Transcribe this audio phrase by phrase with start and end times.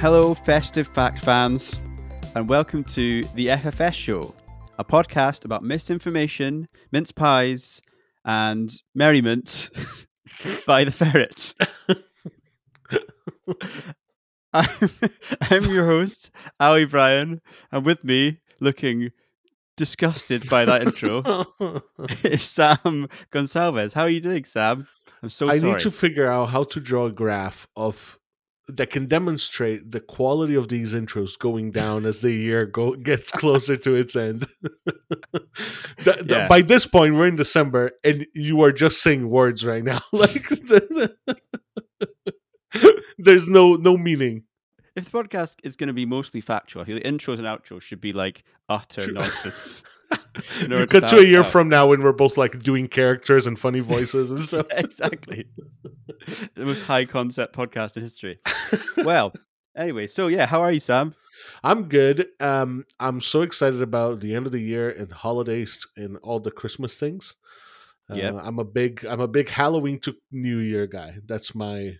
[0.00, 1.78] Hello, festive fact fans,
[2.34, 4.34] and welcome to the FFS Show,
[4.78, 7.82] a podcast about misinformation, mince pies,
[8.24, 9.68] and merriment
[10.66, 11.52] by the ferret.
[14.54, 14.90] I'm,
[15.42, 19.10] I'm your host, Ali Bryan, and with me, looking
[19.76, 21.44] disgusted by that intro,
[22.24, 23.92] is Sam Gonsalves.
[23.92, 24.88] How are you doing, Sam?
[25.22, 25.58] I'm so sorry.
[25.58, 25.72] I sorry.
[25.72, 28.18] need to figure out how to draw a graph of
[28.76, 33.30] that can demonstrate the quality of these intros going down as the year go gets
[33.30, 34.46] closer to its end.
[35.98, 36.48] Th- th- Yeah.
[36.48, 40.00] By this point, we're in December, and you are just saying words right now.
[40.12, 41.14] like the-
[43.18, 44.44] there's no no meaning.
[44.96, 47.82] If the podcast is going to be mostly factual, I feel the intros and outros
[47.82, 49.84] should be like utter nonsense.
[50.88, 54.30] Cut to a year from now when we're both like doing characters and funny voices
[54.30, 54.66] and stuff.
[54.70, 55.46] exactly.
[56.54, 58.38] the most high concept podcast in history.
[58.98, 59.32] Well,
[59.76, 61.14] anyway, so yeah, how are you, Sam?
[61.62, 62.26] I'm good.
[62.40, 66.50] Um, I'm so excited about the end of the year and holidays and all the
[66.50, 67.36] Christmas things.
[68.10, 68.34] Uh, Yep.
[68.42, 71.18] I'm a big I'm a big Halloween to New Year guy.
[71.26, 71.96] That's my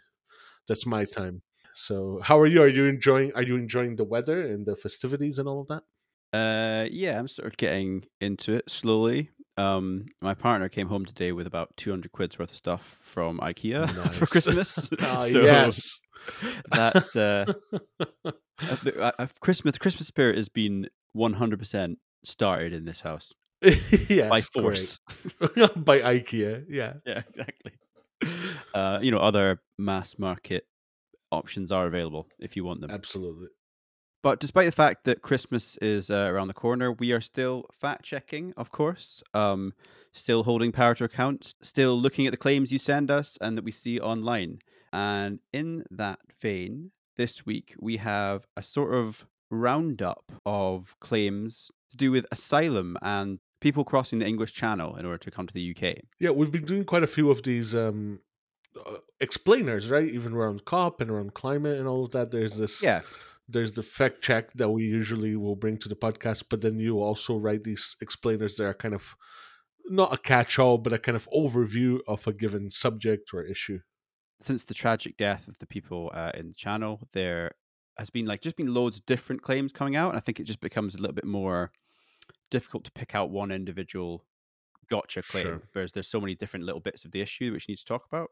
[0.67, 1.43] that's my time.
[1.73, 2.63] So, how are you?
[2.63, 5.85] Are you enjoying Are you enjoying the weather and the festivities and all of that?
[6.33, 9.31] Uh, yeah, I'm sort of getting into it slowly.
[9.57, 13.91] Um, my partner came home today with about 200 quid's worth of stuff from IKEA
[14.13, 14.89] for Christmas.
[15.01, 15.99] Ah, So yes.
[16.71, 17.53] that uh,
[18.25, 24.29] uh, the- uh, uh, Christmas Christmas spirit has been 100% started in this house yes,
[24.31, 24.99] by force.
[25.77, 26.65] by IKEA.
[26.69, 26.95] Yeah.
[27.05, 27.73] yeah, exactly.
[28.73, 30.65] Uh, you know, other mass market
[31.33, 32.91] options are available if you want them.
[32.91, 33.49] Absolutely.
[34.23, 38.05] But despite the fact that Christmas is uh, around the corner, we are still fact
[38.05, 39.23] checking, of course.
[39.33, 39.73] Um,
[40.13, 43.65] still holding power to account, still looking at the claims you send us and that
[43.65, 44.59] we see online.
[44.93, 51.97] And in that vein, this week we have a sort of roundup of claims to
[51.97, 55.75] do with asylum and people crossing the English Channel in order to come to the
[55.77, 55.99] UK.
[56.19, 58.21] Yeah, we've been doing quite a few of these um
[58.87, 60.09] uh, explainers, right?
[60.09, 62.31] Even around COP and around climate and all of that.
[62.31, 63.03] There's this Yeah,
[63.51, 67.01] there's the fact check that we usually will bring to the podcast, but then you
[67.01, 69.15] also write these explainers that are kind of
[69.87, 73.81] not a catch-all, but a kind of overview of a given subject or issue.
[74.41, 77.51] since the tragic death of the people uh, in the channel, there
[77.99, 80.45] has been like just been loads of different claims coming out, and I think it
[80.45, 81.73] just becomes a little bit more
[82.51, 84.25] difficult to pick out one individual
[84.89, 85.63] gotcha claim, Sure.
[85.73, 88.07] whereas there's so many different little bits of the issue which you need to talk
[88.11, 88.31] about.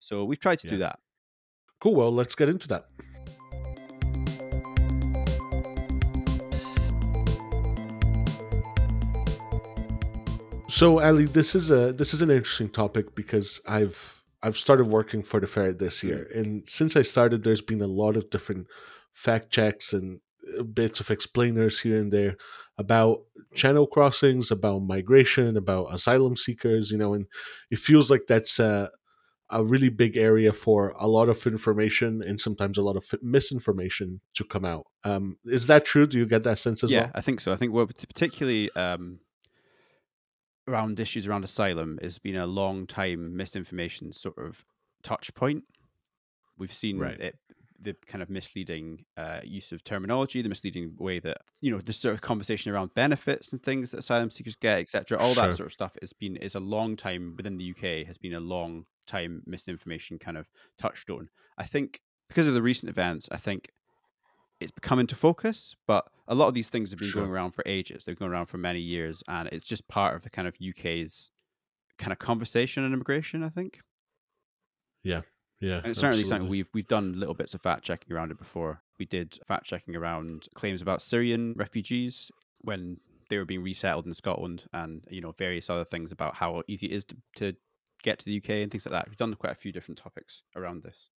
[0.00, 0.98] So we've tried to do that.
[1.80, 1.94] Cool.
[1.94, 2.84] Well, let's get into that.
[10.74, 15.22] So, Ali, this is a this is an interesting topic because I've I've started working
[15.22, 18.66] for the ferret this year, and since I started, there's been a lot of different
[19.12, 20.18] fact checks and
[20.58, 22.36] uh, bits of explainers here and there
[22.76, 23.20] about
[23.54, 26.90] channel crossings, about migration, about asylum seekers.
[26.90, 27.26] You know, and
[27.70, 28.90] it feels like that's a
[29.50, 34.20] a really big area for a lot of information and sometimes a lot of misinformation
[34.34, 34.86] to come out.
[35.04, 36.08] Um, is that true?
[36.08, 37.06] Do you get that sense as yeah, well?
[37.14, 37.52] Yeah, I think so.
[37.52, 39.20] I think well, particularly um,
[40.68, 44.64] around issues around asylum has been a long time misinformation sort of
[45.02, 45.64] touch point.
[46.58, 47.20] We've seen Right.
[47.20, 47.38] it,
[47.80, 51.92] the kind of misleading uh, use of terminology, the misleading way that you know the
[51.92, 55.18] sort of conversation around benefits and things that asylum seekers get, etc.
[55.18, 55.44] All Sure.
[55.44, 58.34] that sort of stuff has been is a long time within the UK has been
[58.34, 60.48] a long time misinformation kind of
[60.78, 61.28] touchstone.
[61.58, 63.70] I think because of the recent events, I think
[64.64, 67.62] it's come into focus, but a lot of these things have been going around for
[67.66, 68.04] ages.
[68.04, 71.30] They've gone around for many years, and it's just part of the kind of UK's
[71.98, 73.42] kind of conversation on immigration.
[73.42, 73.80] I think,
[75.02, 75.22] Yeah,
[75.60, 78.38] yeah, and it's certainly something we've we've done little bits of fact checking around it
[78.38, 78.82] before.
[78.98, 82.30] We did fact checking around claims about Syrian refugees
[82.62, 82.98] when
[83.30, 86.86] they were being resettled in Scotland, and you know various other things about how easy
[86.86, 87.56] it is to, to
[88.02, 89.08] get to the UK and things like that.
[89.08, 91.08] We've done quite a few different topics around this,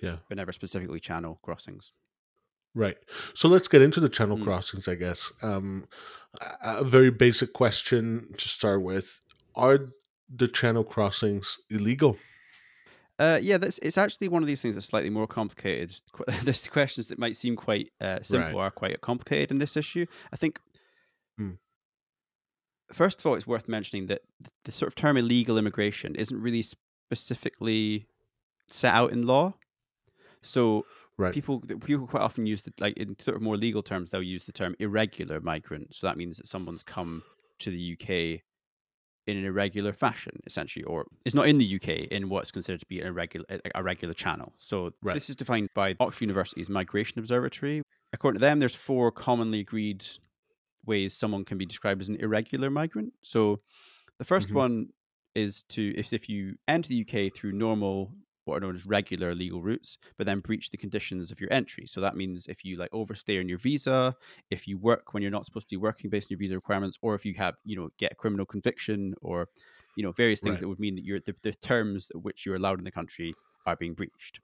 [0.00, 1.92] Yeah, but never specifically channel crossings.
[2.74, 2.96] Right.
[3.34, 4.44] So let's get into the channel Mm.
[4.44, 5.32] crossings, I guess.
[5.42, 5.86] Um,
[6.64, 9.20] a very basic question to start with:
[9.54, 9.78] Are
[10.34, 12.16] the channel crossings illegal?
[13.18, 15.94] Uh, yeah, that's it's actually one of these things that's slightly more complicated.
[16.42, 18.66] There's questions that might seem quite uh, simple Right.
[18.66, 20.06] are quite complicated in this issue.
[20.32, 20.58] I think.
[21.38, 21.52] Hmm.
[22.92, 26.40] First of all, it's worth mentioning that th- the sort of term illegal immigration isn't
[26.40, 28.06] really specifically
[28.68, 29.54] set out in law.
[30.42, 30.84] So
[31.22, 31.34] Right.
[31.34, 34.44] people people quite often use the like in sort of more legal terms they'll use
[34.44, 35.94] the term irregular migrant.
[35.94, 37.22] So that means that someone's come
[37.60, 38.42] to the UK
[39.26, 42.86] in an irregular fashion, essentially, or is not in the UK in what's considered to
[42.86, 44.52] be an irregular, a regular channel.
[44.58, 45.18] So Right.
[45.18, 47.82] this is defined by Oxford University's Migration Observatory.
[48.12, 50.04] According to them, there's four commonly agreed
[50.84, 53.12] ways someone can be described as an irregular migrant.
[53.22, 53.62] So
[54.18, 54.54] the 1st Mhm.
[54.54, 54.88] one
[55.34, 58.12] is to if if you enter the UK through normal
[58.44, 61.86] what are known as regular legal routes, but then breach the conditions of your entry.
[61.86, 64.14] So that means if you like overstay on your visa,
[64.50, 66.98] if you work when you're not supposed to be working based on your visa requirements,
[67.02, 69.48] or if you have, you know, get a criminal conviction or,
[69.96, 70.60] you know, various things Right.
[70.60, 73.34] that would mean that you're the, the terms at which you're allowed in the country
[73.66, 74.40] are being breached.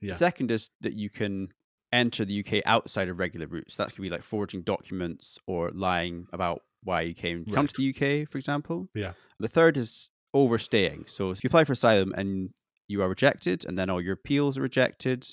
[0.00, 0.12] Yeah.
[0.12, 1.48] The second is that you can
[1.92, 3.76] enter the UK outside of regular routes.
[3.76, 7.90] That could be like forging documents or lying about why you came come to the
[7.90, 8.88] UK, for example.
[8.94, 9.12] Yeah.
[9.38, 11.04] The third is overstaying.
[11.06, 12.50] So if you apply for asylum and
[12.88, 15.26] you are rejected, and then all your appeals are rejected,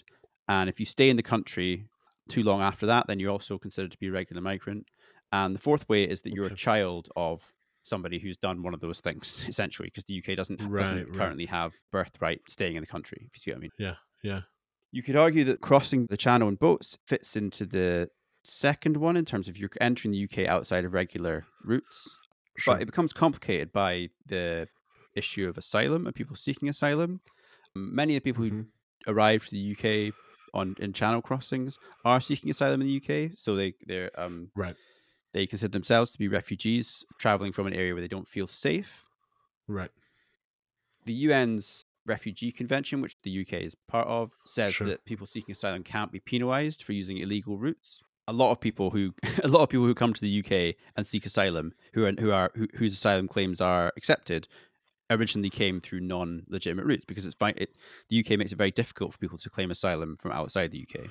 [0.47, 1.85] and if you stay in the country
[2.29, 4.85] too long after that, then you're also considered to be a regular migrant.
[5.31, 7.53] And the fourth way is that you're a child of
[7.83, 11.17] somebody who's done one of those things, essentially, because the UK doesn't, Right, doesn't right.
[11.17, 13.71] currently have birthright staying in the country, if you see what I mean.
[13.77, 13.95] Yeah.
[14.23, 14.41] Yeah.
[14.91, 18.09] You could argue that crossing the channel in boats fits into the
[18.45, 22.17] second one in terms of you're entering the UK outside of regular routes,
[22.57, 22.75] Sure.
[22.75, 24.67] but it becomes complicated by the
[25.15, 27.21] issue of asylum and people seeking asylum.
[27.75, 28.67] Many of the people who Mhm.
[29.07, 30.13] arrive to the UK
[30.53, 34.75] on in channel crossings are seeking asylum in the UK, so they they're um Right.
[35.33, 39.05] they consider themselves to be refugees traveling from an area where they don't feel safe.
[39.67, 39.91] Right.
[41.05, 44.87] The UN's Refugee Convention, which the UK is part of, says Sure.
[44.87, 48.03] that people seeking asylum can't be penalised for using illegal routes.
[48.27, 51.07] A lot of people who a lot of people who come to the UK and
[51.07, 54.47] seek asylum, who are who are who, whose asylum claims are accepted,
[55.13, 57.53] originally came through non-legitimate routes because it's fine.
[57.57, 57.75] It,
[58.09, 61.07] the UK makes it very difficult for people to claim asylum from outside the UK.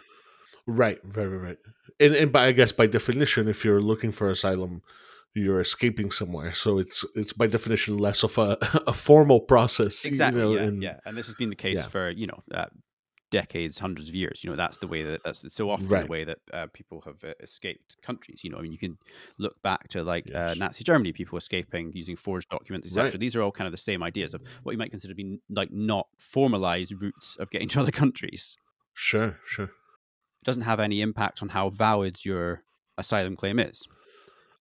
[0.67, 1.59] Right, right, right, right.
[1.99, 4.83] And, and by I guess by definition, if you're looking for asylum,
[5.35, 6.53] you're escaping somewhere.
[6.53, 8.57] So it's it's by definition less of a,
[8.87, 10.05] a formal process.
[10.05, 10.41] you Exactly.
[10.41, 11.87] know, yeah, and- yeah, and this has been the case yeah.
[11.89, 12.67] for you know uh,
[13.33, 14.45] decades, hundreds of years.
[14.45, 16.05] You know, that's the way that that's so often Right.
[16.05, 18.45] the way that uh, people have uh, escaped countries.
[18.45, 18.97] You know, I mean, you can
[19.39, 23.05] look back to like uh, Nazi Germany, people escaping using forged documents, etc.
[23.11, 23.19] Right.
[23.21, 25.41] These are all kind of the same ideas of what you might consider to be
[25.51, 28.57] like not formalized routes of getting to other countries.
[28.95, 29.67] Sure, sure.
[29.67, 32.63] It doesn't have any impact on how valid your
[32.99, 33.87] asylum claim is,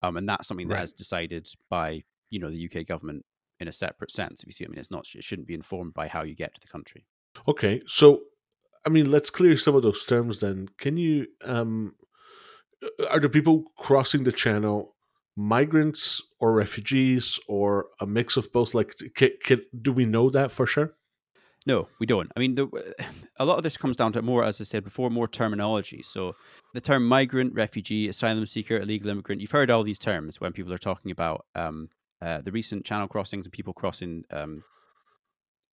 [0.02, 0.84] um, and that's something that Right.
[0.86, 3.26] is decided by you know the UK government
[3.60, 4.42] in a separate sense.
[4.42, 6.54] If you see, I mean, it's not it shouldn't be informed by how you get
[6.56, 7.06] to the country.
[7.48, 8.22] Okay, so
[8.86, 10.40] I mean, let's clear some of those terms.
[10.40, 11.28] Then, can you?
[11.46, 11.96] um
[13.10, 14.96] Are the people crossing the channel
[15.38, 18.74] migrants or refugees or a mix of both?
[18.74, 20.96] Like, can, can, do we know that for sure?
[21.68, 22.32] No, we don't.
[22.36, 22.68] I mean, the,
[23.38, 26.02] a lot of this comes down to more, as I said before, more terminology.
[26.04, 26.36] So
[26.74, 30.74] the term migrant, refugee, asylum seeker, illegal immigrant, you've heard all these terms when people
[30.74, 31.90] are talking about um,
[32.22, 34.64] uh, the recent channel crossings and people crossing um,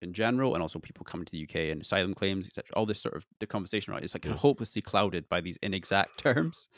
[0.02, 2.64] in general, and also people coming to the UK and asylum claims, etc.
[2.74, 4.02] All this sort of the conversation, right?
[4.02, 4.32] It's like Yeah.
[4.34, 6.68] hopelessly clouded by these inexact terms.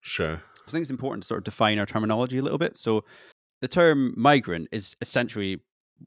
[0.00, 0.42] Sure.
[0.66, 2.76] I think it's important to sort of define our terminology a little bit.
[2.76, 3.04] So
[3.62, 5.60] the term migrant is essentially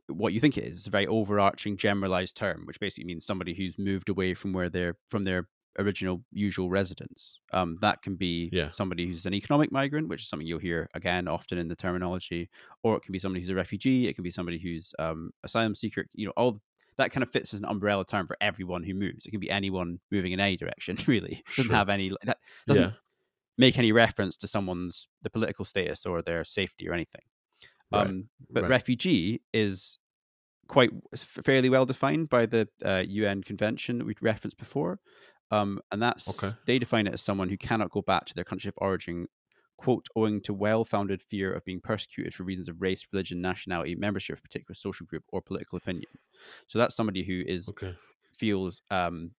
[0.07, 0.75] what you think it is.
[0.77, 4.69] It's a very overarching, generalized term, which basically means somebody who's moved away from where
[4.69, 5.47] they're from their
[5.79, 7.39] original usual residence.
[7.53, 8.71] Um, that can be Yeah.
[8.71, 12.49] somebody who's an economic migrant, which is something you'll hear again often in the terminology,
[12.83, 14.07] or it can be somebody who's a refugee.
[14.07, 16.05] It can be somebody who's um, asylum seeker.
[16.13, 16.61] You know, all
[16.97, 19.25] that kind of fits as an umbrella term for everyone who moves.
[19.25, 20.97] It can be anyone moving in any direction.
[21.07, 21.75] Really, doesn't Sure.
[21.77, 22.11] have any.
[22.23, 22.37] That
[22.67, 22.91] doesn't Yeah.
[23.57, 27.21] make any reference to someone's the political status or their safety or anything.
[27.91, 28.69] Right, Um, but right.
[28.69, 29.97] refugee is
[30.67, 34.99] quite fairly well defined by the uh, UN convention that we referenced before,
[35.51, 36.55] um, and that's Okay.
[36.65, 39.27] they define it as someone who cannot go back to their country of origin.
[39.77, 43.95] Quote, owing to well founded fear of being persecuted for reasons of race, religion, nationality,
[43.95, 46.11] membership of a particular social group, or political opinion.
[46.67, 47.95] So that's somebody who is Okay.
[48.37, 49.31] feels um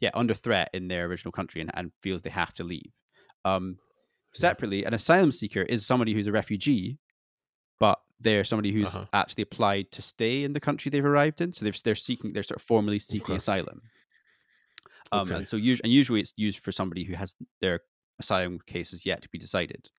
[0.00, 2.92] yeah under threat in their original country and, and feels they have to leave
[3.44, 3.78] um
[4.34, 6.98] separately an asylum seeker is somebody who's a refugee
[7.80, 9.06] but they're somebody who's Uh-huh.
[9.12, 12.42] actually applied to stay in the country they've arrived in so they're, they're seeking they're
[12.42, 13.36] sort of formally seeking Okay.
[13.36, 13.82] asylum
[15.12, 15.34] um Okay.
[15.34, 17.80] and so usually and usually it's used for somebody who has their
[18.18, 19.90] asylum cases yet to be decided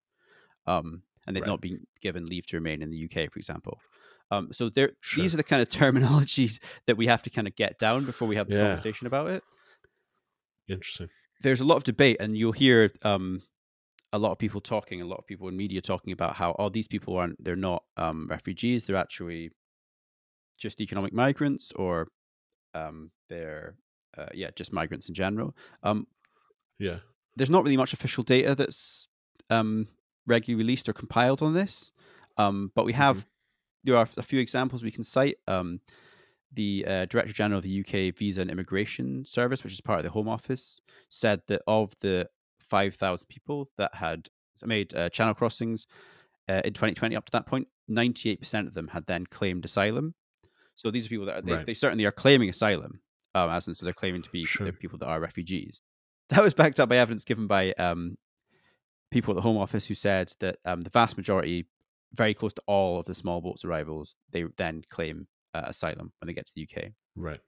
[0.68, 1.48] um and they've Right.
[1.48, 3.84] not been given leave to remain in the UK for example
[4.32, 5.24] um so there Sure.
[5.24, 8.28] these are the kind of terminologies that we have to kind of get down before
[8.28, 8.56] we have the Yeah.
[8.56, 9.44] conversation about it
[10.68, 11.10] Interesting.
[11.42, 13.42] there's a lot of debate and you'll hear um
[14.14, 16.70] a lot of people talking a lot of people in media talking about how oh
[16.70, 19.52] these people aren't they're not um refugees they're actually
[20.58, 22.08] just economic migrants or
[22.74, 23.76] um they're
[24.18, 26.08] uh, yeah just migrants in general um
[26.80, 27.00] Yeah.
[27.36, 29.08] there's not really much official data that's
[29.50, 29.88] um
[30.28, 31.92] regularly released or compiled on this
[32.38, 33.26] um but we have
[33.84, 35.38] there are a few examples we can cite.
[35.48, 35.80] Um,
[36.52, 40.04] the uh, Director General of the UK Visa and Immigration Service, which is part of
[40.04, 42.28] the Home Office, said that of the
[42.62, 44.30] 5,000 people that had
[44.64, 45.86] made uh, channel crossings
[46.50, 50.16] uh, in 2020 up to that point, 98% of them had then claimed asylum.
[50.74, 51.66] So these are people that are, they, Right.
[51.68, 53.02] they certainly are claiming asylum,
[53.36, 54.72] um, as in so they're claiming to be Sure.
[54.72, 55.82] people that are refugees.
[56.30, 58.18] That was backed up by evidence given by um,
[59.12, 61.68] people at the Home Office who said that um, the vast majority,
[62.16, 66.26] very close to all of the small boats arrivals, they then claim uh, asylum when
[66.26, 66.94] they get to the UK.
[67.16, 67.40] Right.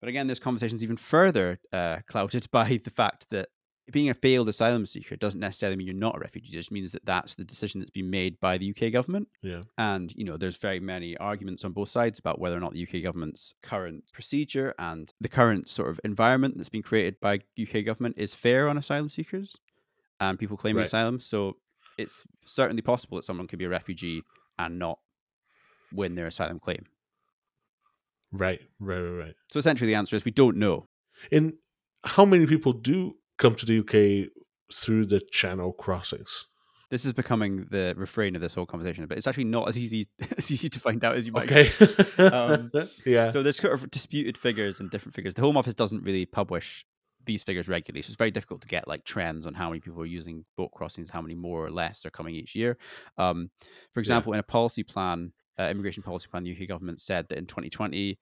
[0.00, 3.50] But again, this conversation is even further uh, clouded by the fact that
[3.90, 6.50] being a failed asylum seeker doesn't necessarily mean you're not a refugee.
[6.50, 9.28] It just means that that's the decision that's been made by the UK government.
[9.42, 9.62] Yeah.
[9.76, 12.82] And, you know, there's very many arguments on both sides about whether or not the
[12.84, 17.84] UK government's current procedure and the current sort of environment that's been created by UK
[17.84, 19.56] government is fair on asylum seekers
[20.20, 20.86] and people claiming Right.
[20.86, 21.18] asylum.
[21.18, 21.56] So
[21.98, 24.22] it's certainly possible that someone could be a refugee
[24.58, 25.00] and not
[25.92, 26.86] win their asylum claim.
[28.32, 28.60] Right.
[28.78, 28.98] Right.
[29.00, 29.24] Right.
[29.24, 29.34] Right.
[29.50, 30.86] So essentially the answer is we don't know.
[31.30, 31.54] And
[32.04, 34.30] how many people do come to the UK
[34.72, 36.46] through the channel crossings?
[36.90, 40.08] This is becoming the refrain of this whole conversation, but it's actually not as easy
[40.38, 41.70] as easy to find out as you might Okay.
[42.22, 42.70] Um,
[43.06, 43.30] yeah.
[43.30, 45.34] So there's sort of disputed figures and different figures.
[45.34, 46.84] The Home Office doesn't really publish
[47.24, 50.02] these figures regularly, so it's very difficult to get like trends on how many people
[50.02, 52.76] are using boat crossings, how many more or less are coming each year.
[53.16, 53.50] Um,
[53.92, 57.38] for example, in a policy plan, uh, immigration policy plan, the UK government said that
[57.38, 58.18] in 2020,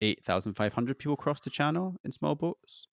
[0.00, 2.88] 8,500 people crossed the channel in small boats.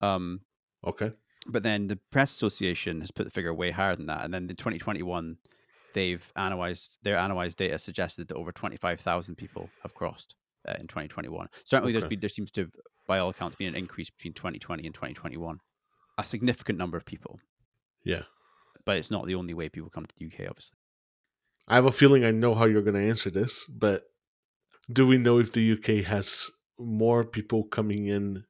[0.00, 0.40] Um,
[0.84, 1.12] okay.
[1.46, 4.44] but then the press association has put the figure way higher than that and then
[4.48, 5.36] in 2021
[5.92, 10.34] they've analyzed their analyzed data suggested that over 25,000 people have crossed
[10.68, 12.10] uh, in 2021 certainly there's Okay.
[12.10, 12.70] been there seems to have,
[13.06, 15.58] by all accounts been an increase between 2020 and 2021
[16.18, 17.40] a significant number of people
[18.04, 18.22] Yeah.
[18.84, 20.76] but it's not the only way people come to the UK obviously
[21.68, 24.02] I have a feeling I know how you're going to answer this, but
[24.92, 28.42] do we know if the UK has more people coming in,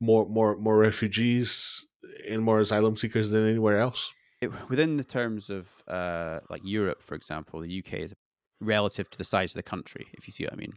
[0.00, 1.84] more more more refugees
[2.28, 4.12] and more asylum seekers than anywhere else?
[4.40, 8.14] it, within the terms of uh, like Europe, for example, the UK is
[8.60, 10.72] relative to the size of the country, if you see what I mean.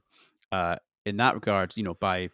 [0.51, 0.75] Uh,
[1.05, 2.29] in that regard, you know, by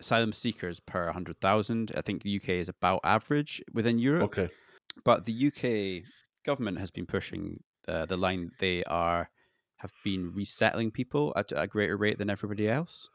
[0.00, 4.24] asylum seekers per 100,000, I think the UK is about average within Europe.
[4.24, 4.48] Okay.
[5.04, 6.04] But the UK
[6.44, 9.28] government has been pushing uh, the line they are
[9.78, 13.08] have been resettling people at a greater rate than everybody else.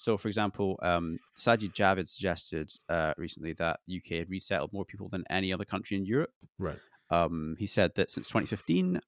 [0.00, 5.10] So, for example, um, Sajid Javid suggested uh, recently that UK had resettled more people
[5.10, 6.30] than any other country in Europe.
[6.58, 6.78] Right.
[7.10, 8.98] Um, he said that since 2015,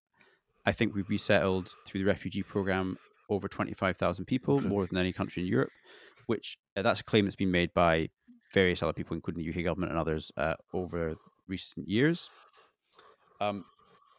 [0.67, 2.99] I think we've resettled through the refugee program
[3.31, 4.69] over 25,000 people, Okay.
[4.69, 5.71] more than any country in Europe,
[6.27, 8.11] which uh, that's a claim that's been made by
[8.53, 11.17] various other people, including the UK government and others, uh, over
[11.49, 12.29] recent years.
[13.41, 13.65] Um,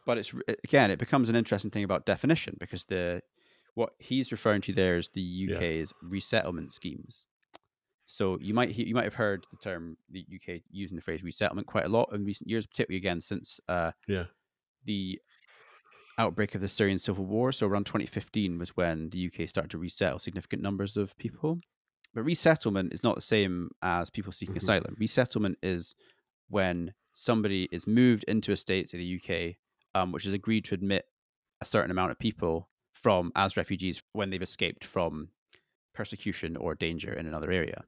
[0.06, 3.22] but it's again, it becomes an interesting thing about definition because the
[3.74, 5.56] what he's referring to there is the Yeah.
[5.56, 7.26] UK's resettlement schemes.
[8.06, 11.22] So you might he- you might have heard the term the UK using the phrase
[11.24, 14.26] resettlement quite a lot in recent years, particularly again since uh, Yeah.
[14.84, 15.20] the
[16.18, 17.50] outbreak of the Syrian civil war.
[17.50, 21.60] So around 2015 was when the UK started to resettle significant numbers of people.
[22.12, 24.58] But resettlement is not the same as people seeking Mhm.
[24.62, 24.94] asylum.
[25.00, 25.96] Resettlement is
[26.48, 29.58] when somebody is moved into a state, say the UK,
[29.94, 31.08] um, which has agreed to admit
[31.60, 32.70] a certain amount of people
[33.04, 35.28] from as refugees when they've escaped from
[35.94, 37.84] persecution or danger in another area.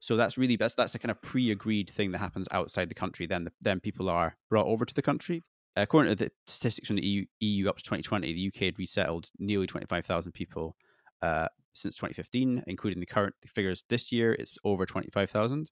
[0.00, 3.26] So that's really that's that's a kind of pre-agreed thing that happens outside the country.
[3.26, 5.42] Then the, then people are brought over to the country.
[5.76, 9.28] According to the statistics from the EU, EU up to 2020, the UK had resettled
[9.38, 10.76] nearly 25,000 people
[11.20, 14.32] uh, since 2015, including the current figures this year.
[14.38, 15.70] It's over 25,000,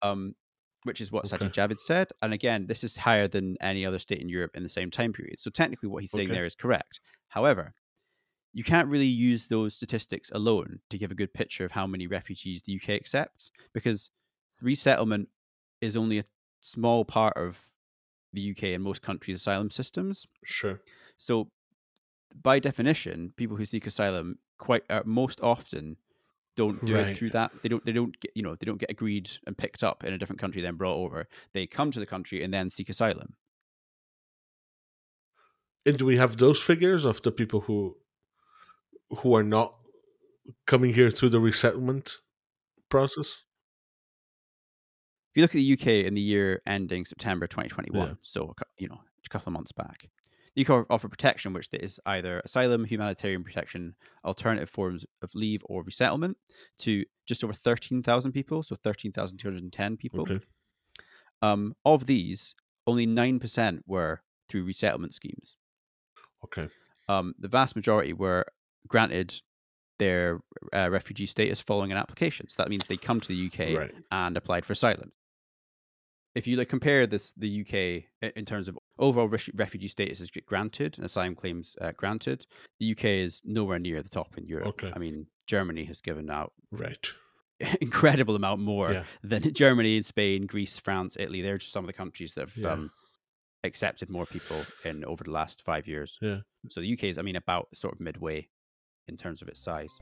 [0.00, 0.34] um,
[0.84, 1.44] which is what Okay.
[1.44, 2.08] Sajid Javid said.
[2.22, 5.12] And again, this is higher than any other state in Europe in the same time
[5.12, 5.38] period.
[5.40, 6.36] So technically, what he's saying Okay.
[6.36, 7.00] there is correct.
[7.28, 7.74] However,
[8.52, 12.06] you can't really use those statistics alone to give a good picture of how many
[12.06, 14.10] refugees the UK accepts because
[14.60, 15.28] resettlement
[15.80, 16.24] is only a
[16.60, 17.60] small part of
[18.32, 20.26] the UK and most countries' asylum systems.
[20.44, 20.80] Sure.
[21.16, 21.48] So,
[22.42, 25.96] by definition, people who seek asylum quite uh, most often
[26.56, 27.50] don't do it through that.
[27.62, 27.84] They don't.
[27.84, 28.30] They don't get.
[28.34, 30.96] You know, they don't get agreed and picked up in a different country, then brought
[30.96, 31.26] over.
[31.52, 33.34] They come to the country and then seek asylum.
[35.84, 37.96] And do we have those figures of the people who
[39.18, 39.74] who are not
[40.66, 42.18] coming here through the resettlement
[42.88, 43.42] process?
[45.30, 48.14] If you look at the UK in the year ending September 2021, Yeah.
[48.22, 50.08] so a you know a couple of months back,
[50.54, 55.82] the UK offer protection, which is either asylum, humanitarian protection, alternative forms of leave, or
[55.84, 56.36] resettlement,
[56.80, 60.20] to just over 13,000 people, so 13,210 people.
[60.22, 60.40] Okay.
[61.40, 62.54] Um, of these,
[62.86, 65.56] only nine percent were through resettlement schemes.
[66.44, 66.68] Okay.
[67.08, 68.44] Um, the vast majority were
[68.88, 69.34] granted
[69.98, 70.40] their
[70.72, 72.48] uh, refugee status following an application.
[72.48, 73.94] So that means they come to the UK Right.
[74.10, 75.12] and applied for asylum.
[76.34, 80.30] If you like compare this, the UK in terms of overall ref- refugee status is
[80.46, 82.46] granted and asylum claims uh, granted,
[82.80, 84.68] the UK is nowhere near the top in Europe.
[84.68, 84.92] Okay.
[84.96, 87.06] I mean, Germany has given out Right.
[87.82, 89.04] incredible amount more Yeah.
[89.22, 91.42] than Germany and Spain, Greece, France, Italy.
[91.42, 92.70] They're just some of the countries that have Yeah.
[92.72, 92.90] um,
[93.62, 96.18] accepted more people in over the last five years.
[96.22, 96.38] Yeah.
[96.70, 98.48] So the UK is, I mean, about sort of midway
[99.08, 99.98] in terms of its size.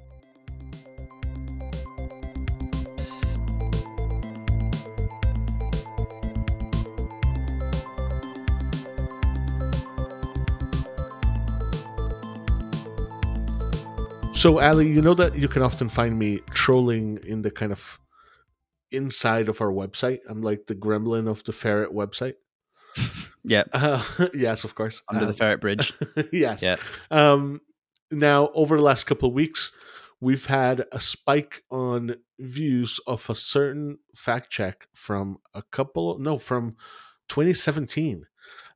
[14.33, 17.99] So, Ali, you know that you can often find me trolling in the kind of
[18.90, 20.21] inside of our website.
[20.28, 22.35] I'm like the gremlin of the ferret website.
[23.42, 24.02] Yeah, Uh,
[24.35, 25.02] yes, of course.
[25.09, 25.95] under the Um, ferret bridge.
[26.33, 26.62] yes.
[26.62, 26.76] Yeah.
[27.11, 27.62] Um,
[28.11, 29.73] now, over the last couple of weeks,
[30.21, 36.38] we've had a spike on views of a certain fact check from a couple, no,
[36.38, 36.76] from
[37.29, 38.26] 2017.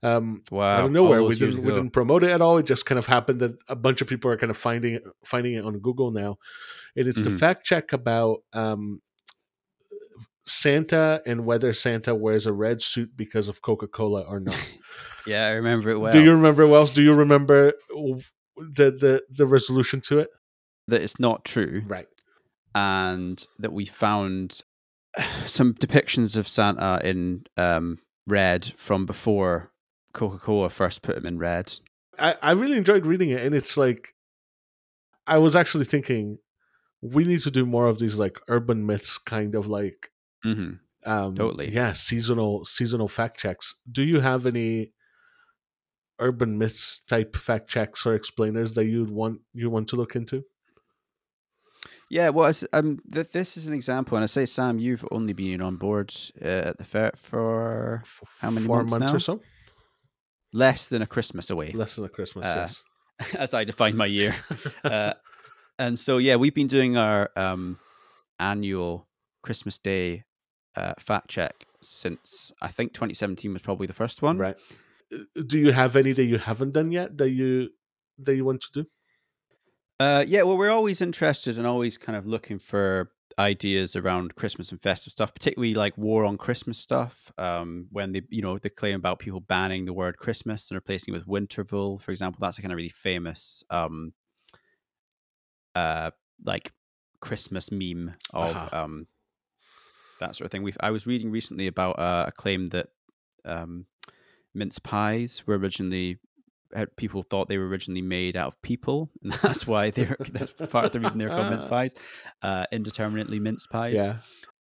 [0.03, 0.79] Um, Wow.
[0.79, 2.59] out of nowhere, we didn't we didn't promote it at all.
[2.59, 5.03] It just kind of happened that a bunch of people are kind of finding it,
[5.25, 6.37] finding it on Google now,
[6.95, 7.38] and it's the Mhm.
[7.38, 9.00] fact check about um,
[10.47, 14.57] Santa and whether Santa wears a red suit because of Coca Cola or not.
[15.26, 16.12] Yeah, I remember it well.
[16.12, 16.91] Do you remember Wells?
[16.91, 17.73] Do you remember
[18.57, 20.29] the the the resolution to it?
[20.89, 22.07] that it's not true Right.
[22.75, 24.61] and that we found
[25.47, 29.71] some depictions of Santa in um, red from before
[30.13, 31.73] Coca Cola first put him in red.
[32.19, 34.15] I, I really enjoyed reading it, and it's like
[35.27, 36.39] I was actually thinking
[37.01, 40.11] we need to do more of these like urban myths, kind of like
[40.43, 40.75] hmm
[41.07, 41.71] um, Totally.
[41.71, 43.75] yeah seasonal seasonal fact checks.
[43.91, 44.93] Do you have any
[46.21, 50.44] urban myths type fact checks or explainers that you'd want you want to look into?
[52.11, 55.61] Yeah, well, um, th- this is an example, and I say, Sam, you've only been
[55.61, 58.05] on board uh, at the fair for
[58.38, 59.16] How many Four months months now?
[59.16, 59.40] or so?
[60.53, 62.46] less than a Christmas away, Less than a Christmas.
[62.46, 62.55] Uh,
[63.20, 63.35] yes.
[63.37, 64.37] as I define my year.
[64.85, 65.14] uh,
[65.79, 67.79] and so yeah, we've been doing our um,
[68.38, 69.09] annual
[69.42, 70.24] Christmas Day
[70.77, 74.38] uh, fact check since I think 2017 was probably the first one.
[74.38, 74.57] right.
[75.47, 77.71] Do you have any that you haven't done yet that you
[78.19, 78.90] that you want to do?
[80.01, 84.71] Uh, yeah, well, we're always interested and always kind of looking for ideas around Christmas
[84.71, 87.33] and festive stuff, particularly like war on Christmas stuff.
[87.38, 91.14] Um, when they, you know, they claim about people banning the word Christmas and replacing
[91.14, 92.38] it with Winterval, for example.
[92.40, 94.14] That's a kind of really famous, um,
[95.75, 96.11] uh,
[96.45, 96.73] like
[97.21, 98.69] Christmas meme of Uh-huh.
[98.73, 99.07] um,
[100.21, 100.62] that sort of thing.
[100.62, 102.88] We've I was reading recently about uh, a claim that
[103.45, 103.87] um,
[104.55, 106.19] mince pies were originally
[106.97, 110.85] people thought they were originally made out of people, and that's why they're that's part
[110.85, 111.95] of the reason they're called mince pies,
[112.43, 113.95] uh, indeterminately mince pies.
[113.95, 114.17] Yeah.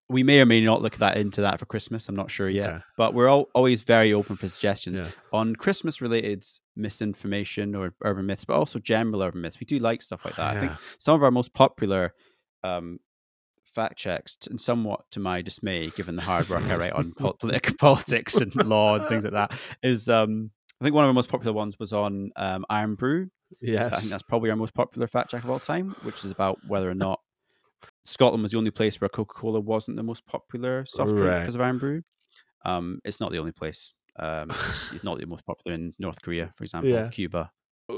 [0.10, 2.08] We may or may not look that into that for Christmas.
[2.10, 2.84] I'm not sure yet, Okay.
[2.98, 5.08] but we're all, always very open for suggestions Yeah.
[5.32, 9.60] on Christmas related misinformation or urban myths, but also general urban myths.
[9.60, 10.58] We do like stuff like that.
[10.58, 12.14] I think some of our most popular
[12.64, 13.00] um,
[13.74, 17.34] fact checks, and somewhat to my dismay, given the hard work I write on pol-
[17.34, 21.14] politic, politics and law and things like that, is um, I think one of the
[21.14, 23.30] most popular ones was on um, Irn-Bru.
[23.62, 23.94] Yes.
[23.94, 26.60] I think that's probably our most popular fact check of all time, which is about
[26.68, 27.20] whether or not
[28.06, 31.40] Scotland was the only place where Coca Cola wasn't the most popular soft drink Right.
[31.42, 32.02] because of Irn-Bru.
[32.66, 33.94] Um, it's not the only place.
[34.20, 34.50] Um,
[34.94, 37.10] it's not the most popular in North Korea, for example, Yeah.
[37.10, 37.52] Cuba.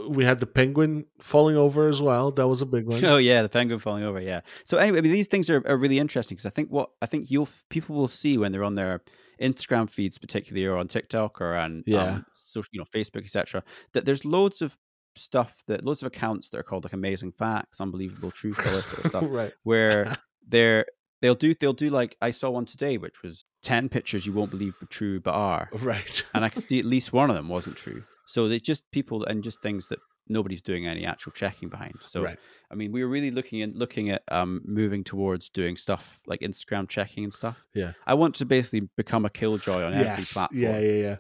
[0.10, 2.32] We had the penguin falling over as well.
[2.32, 3.04] That was a big one.
[3.06, 4.20] Oh yeah, the penguin falling over.
[4.20, 4.42] Yeah.
[4.64, 7.06] So anyway, I mean, these things are, are really interesting because I think what I
[7.06, 9.02] think you'll people will see when they're on their
[9.42, 12.04] Instagram feeds, particularly or on TikTok or on Yeah.
[12.04, 13.64] um, social, you know, Facebook, etc.
[13.94, 14.78] That there's loads of
[15.18, 18.86] stuff that loads of accounts that are called like amazing facts, unbelievable truth, all this
[18.88, 19.54] sort of stuff, right.
[19.64, 20.16] where
[20.48, 20.86] they're
[21.22, 24.52] they'll do they'll do like I saw one today, which was ten pictures you won't
[24.52, 26.26] believe were true but are, Right.
[26.34, 28.04] and I could see at least one of them wasn't true.
[28.28, 31.96] So they just people and just things that nobody's doing any actual checking behind.
[32.02, 32.38] So right.
[32.72, 36.42] I mean, we were really looking at looking at um, moving towards doing stuff like
[36.42, 37.68] Instagram checking and stuff.
[37.74, 37.94] Yeah.
[38.06, 40.62] I want to basically become a killjoy on every platform.
[40.62, 41.18] Yeah, yeah, yeah.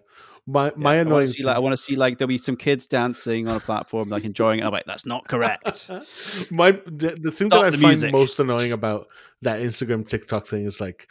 [0.47, 2.27] My Yeah, my I want annoying to see like I want to see like there'll
[2.27, 4.65] be some kids dancing on a platform like enjoying it.
[4.65, 5.89] I'm like, that's not correct.
[6.51, 8.11] my the, the thing Stop that I find music.
[8.11, 9.07] most annoying about
[9.41, 11.07] that Instagram TikTok thing is like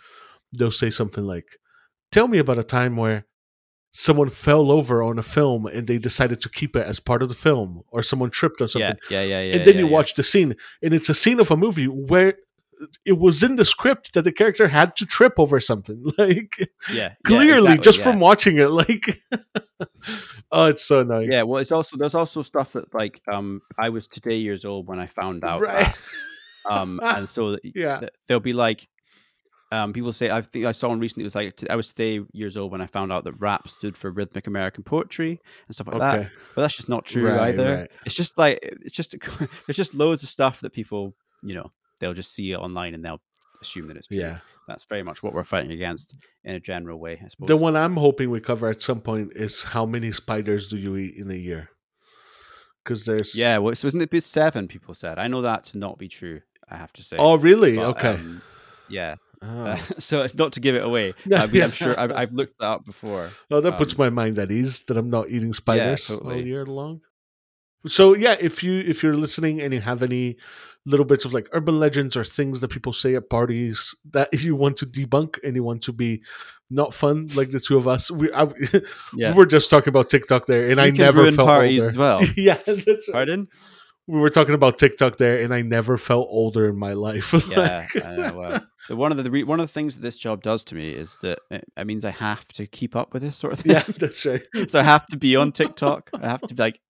[0.57, 1.47] they'll say something like,
[2.13, 3.27] "Tell me about a time where
[3.95, 7.29] someone fell over on a film and they decided to keep it as part of
[7.29, 9.57] the film, or someone tripped on something." yeah, yeah, yeah, yeah.
[9.57, 9.93] and then yeah, you yeah.
[9.93, 12.35] watch the scene, and it's a scene of a movie where
[13.05, 16.03] it was in the script that the character had to trip over something.
[16.19, 18.05] Like Yeah, yeah, clearly, exactly, just yeah.
[18.05, 19.23] from watching it, like
[20.53, 21.29] oh, it's so nice.
[21.31, 24.87] Yeah, well, it's also there's also stuff that like um I was today years old
[24.89, 25.87] when I found out right.
[25.87, 25.99] that,
[26.71, 28.01] um and so yeah.
[28.01, 28.89] that they'll be like
[29.75, 32.21] um people say I think I saw one recently it was like I was today
[32.33, 35.89] years old when I found out that rap stood for rhythmic American poetry and stuff
[35.89, 36.31] like that.
[36.55, 37.77] But that's just not true Right, either.
[37.81, 37.91] right.
[38.07, 39.15] It's just like it's just
[39.67, 43.05] there's just loads of stuff that people you know they'll just see it online and
[43.05, 43.21] they'll
[43.61, 44.19] assume that it's true.
[44.19, 44.39] Yeah.
[44.69, 47.49] That's very much what we're fighting against in a general way, I suppose.
[47.49, 50.97] The one I'm hoping we cover at some point is how many spiders do you
[50.97, 51.69] eat in a year?
[52.83, 54.69] Because there's yeah, well, so isn't it seven?
[54.69, 55.19] People said.
[55.19, 56.41] I know that to not be true.
[56.69, 57.17] I have to say.
[57.19, 57.77] Oh, really?
[57.77, 58.15] But, okay.
[58.15, 58.43] um,
[58.89, 59.17] yeah.
[59.47, 59.65] Oh.
[59.65, 61.15] Uh, so not to give it away.
[61.27, 61.65] Yeah, I mean, yeah.
[61.65, 63.31] I'm sure I've, I've looked that up before.
[63.51, 66.45] Oh, that puts Um, my mind at ease that I'm not eating spiders all totally.
[66.47, 67.01] year long.
[67.87, 70.37] So yeah, if you if you're listening and you have any
[70.87, 74.55] little bits of like urban legends or things that people say at parties that you
[74.57, 76.23] want to debunk and you want to be
[76.71, 78.45] not fun like the two of us, we I,
[79.15, 79.33] Yeah.
[79.33, 81.89] we were just talking about TikTok there, and You I never felt parties older.
[81.91, 82.23] as well.
[82.37, 83.13] yeah, that's right.
[83.13, 83.49] Pardon?
[84.07, 87.33] we were talking about TikTok there, and I never felt older in my life.
[87.49, 87.87] Yeah.
[87.95, 90.43] Like- I know, well, one of the re- one of the things that this job
[90.43, 93.37] does to me is that it, it means I have to keep up with this
[93.37, 93.73] sort of thing.
[93.73, 94.43] yeah, that's right.
[94.69, 96.11] so I have to be on TikTok.
[96.15, 96.81] I have to be like.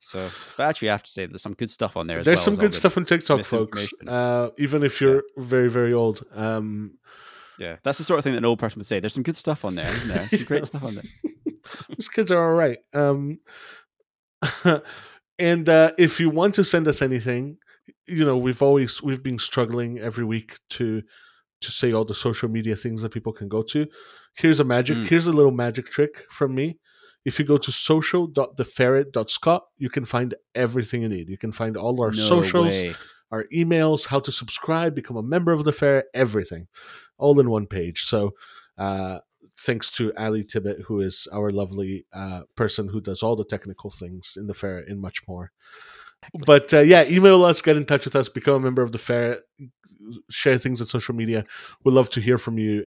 [0.00, 2.18] So, but actually, I have to say there's some good stuff on there.
[2.18, 3.88] As There's well some good stuff on TikTok, folks.
[4.06, 6.22] Uh, even if you're very, very old.
[6.34, 6.98] Um,
[7.58, 9.00] Yeah, that's the sort of thing that an old person would say.
[9.00, 10.28] There's some good stuff on there, isn't there?
[10.28, 11.04] Some great stuff on there.
[11.96, 12.78] These kids are all right.
[12.92, 13.40] Um,
[15.38, 17.56] and uh, if you want to send us anything,
[18.06, 21.02] you know, we've always we've been struggling every week to
[21.60, 23.86] to say all the social media things that people can go to.
[24.36, 24.96] Here's a magic.
[24.98, 25.08] Mm.
[25.08, 26.78] Here's a little magic trick from me.
[27.24, 31.28] If you go to social.theferret.scot, you can find everything you need.
[31.28, 32.94] You can find all our No socials, way.
[33.32, 36.68] our emails, how to subscribe, become a member of the fair, everything,
[37.18, 38.02] all in one page.
[38.04, 38.34] So,
[38.78, 39.18] uh,
[39.58, 43.90] thanks to Ali Tibbet, who is our lovely uh, person who does all the technical
[43.90, 45.50] things in the fair and much more.
[46.46, 48.98] But uh, yeah, email us, get in touch with us, become a member of the
[48.98, 49.40] fair,
[50.30, 51.44] share things on social media.
[51.84, 52.84] We'd love to hear from you.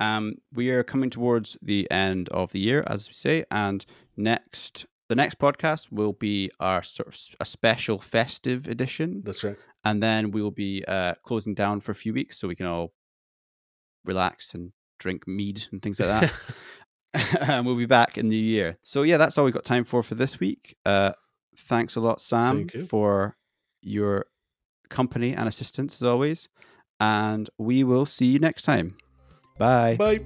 [0.00, 3.84] Um, we are coming towards the end of the year, as we say, and
[4.16, 9.56] next the next podcast will be our sort of a special festive edition, That's right.
[9.84, 12.66] and then we will be uh, closing down for a few weeks so we can
[12.66, 12.92] all
[14.04, 16.32] relax and drink mead and things like that.
[17.40, 18.78] and we'll be back in the year.
[18.82, 20.76] So yeah, that's all we've got time for for this week.
[20.84, 21.12] Uh,
[21.58, 22.86] thanks a lot, Sam, you.
[22.86, 23.36] for
[23.82, 24.26] your
[24.88, 26.48] company and assistance as always.
[27.00, 28.96] And we will see you next time.
[29.58, 29.96] Bye.
[29.96, 30.20] Bye.